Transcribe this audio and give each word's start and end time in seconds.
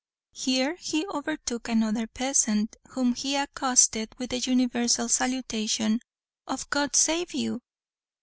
Here 0.33 0.77
he 0.79 1.05
overtook 1.13 1.69
another 1.69 2.07
peasant, 2.07 2.75
whom 2.89 3.13
he 3.13 3.35
accosted 3.35 4.15
with 4.17 4.31
the 4.31 4.39
universal 4.39 5.07
salutation 5.07 5.99
of 6.47 6.67
"God 6.71 6.95
save 6.95 7.35
you!" 7.35 7.61